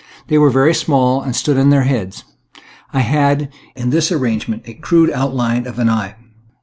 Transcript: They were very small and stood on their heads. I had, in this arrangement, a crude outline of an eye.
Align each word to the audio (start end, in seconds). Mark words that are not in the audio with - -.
They 0.29 0.39
were 0.39 0.49
very 0.49 0.73
small 0.73 1.21
and 1.21 1.35
stood 1.35 1.59
on 1.59 1.69
their 1.69 1.83
heads. 1.83 2.23
I 2.91 3.01
had, 3.01 3.49
in 3.75 3.91
this 3.91 4.11
arrangement, 4.11 4.63
a 4.65 4.73
crude 4.73 5.11
outline 5.11 5.67
of 5.67 5.77
an 5.77 5.89
eye. 5.91 6.15